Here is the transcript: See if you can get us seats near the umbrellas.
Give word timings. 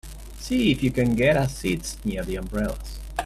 See 0.39 0.71
if 0.71 0.81
you 0.81 0.89
can 0.89 1.13
get 1.13 1.37
us 1.37 1.55
seats 1.55 2.03
near 2.03 2.23
the 2.23 2.35
umbrellas. 2.37 2.99